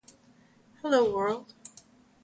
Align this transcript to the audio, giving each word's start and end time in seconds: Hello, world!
Hello, 0.81 1.13
world! 1.15 1.53